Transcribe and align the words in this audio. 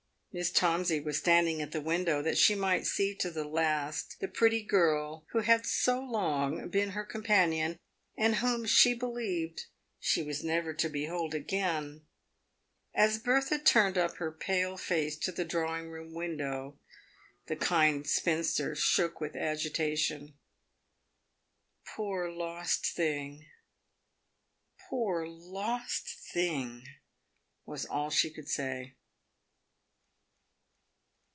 \ 0.31 0.33
Miss 0.33 0.49
Tomsey 0.49 1.01
was 1.01 1.17
standing 1.17 1.61
at 1.61 1.73
the 1.73 1.81
window 1.81 2.21
that 2.21 2.37
she 2.37 2.55
might 2.55 2.85
see 2.87 3.13
to 3.15 3.29
the 3.29 3.43
last 3.43 4.15
the 4.21 4.29
pretty 4.29 4.63
girl 4.63 5.25
who 5.33 5.39
had 5.41 5.65
so 5.65 5.99
long 5.99 6.69
been 6.69 6.91
her 6.91 7.03
companion, 7.03 7.77
and 8.15 8.37
whom 8.37 8.65
she 8.65 8.93
believed 8.93 9.65
she 9.99 10.23
was 10.23 10.41
never 10.41 10.73
to 10.73 10.87
behold 10.87 11.35
again. 11.35 12.05
As 12.93 13.17
Bertha 13.19 13.59
turned 13.59 13.97
up 13.97 14.15
her 14.19 14.31
pale 14.31 14.77
face 14.77 15.17
to 15.17 15.33
the 15.33 15.43
drawing 15.43 15.89
room 15.89 16.13
window, 16.13 16.79
the 17.47 17.57
kind 17.57 18.07
spinster 18.07 18.73
shook 18.73 19.19
with 19.19 19.35
agitation." 19.35 20.35
Poor 21.93 22.31
lost 22.31 22.85
thing!— 22.85 23.47
poor 24.89 25.27
lost 25.27 26.07
thing!" 26.31 26.87
was 27.65 27.85
all 27.85 28.09
she 28.09 28.29
could 28.29 28.47
say. 28.47 28.95